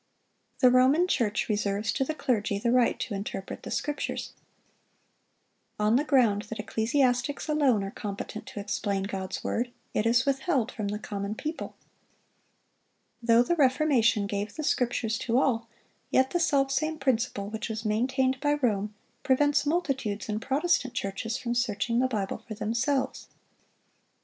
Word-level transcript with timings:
The 0.61 0.71
Roman 0.71 1.07
Church 1.07 1.47
reserves 1.47 1.91
to 1.91 2.03
the 2.03 2.15
clergy 2.15 2.57
the 2.57 2.71
right 2.71 2.99
to 3.01 3.13
interpret 3.13 3.61
the 3.61 3.69
Scriptures. 3.69 4.33
On 5.79 5.95
the 5.95 6.03
ground 6.03 6.41
that 6.49 6.57
ecclesiastics 6.57 7.47
alone 7.47 7.83
are 7.83 7.91
competent 7.91 8.47
to 8.47 8.59
explain 8.59 9.03
God's 9.03 9.43
word, 9.43 9.71
it 9.93 10.07
is 10.07 10.25
withheld 10.25 10.71
from 10.71 10.87
the 10.87 10.97
common 10.97 11.35
people. 11.35 11.75
Though 13.21 13.43
the 13.43 13.53
Reformation 13.55 14.25
gave 14.25 14.55
the 14.55 14.63
Scriptures 14.63 15.19
to 15.19 15.37
all, 15.37 15.67
yet 16.09 16.31
the 16.31 16.39
selfsame 16.39 16.97
principle 16.97 17.49
which 17.49 17.69
was 17.69 17.85
maintained 17.85 18.39
by 18.39 18.53
Rome 18.53 18.95
prevents 19.21 19.67
multitudes 19.67 20.27
in 20.27 20.39
Protestant 20.39 20.95
churches 20.95 21.37
from 21.37 21.53
searching 21.53 21.99
the 21.99 22.07
Bible 22.07 22.39
for 22.47 22.55
themselves. 22.55 23.27